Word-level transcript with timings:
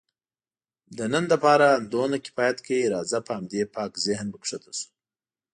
د 0.97 0.99
نن 1.13 1.23
لپاره 1.33 1.65
همدومره 1.75 2.17
کفایت 2.25 2.57
کوي، 2.65 2.91
راځه 2.95 3.17
په 3.27 3.31
همدې 3.37 3.61
پاک 3.75 3.91
ذهن 4.05 4.25
به 4.31 4.37
کښته 4.43 4.71
شو. 4.77 4.87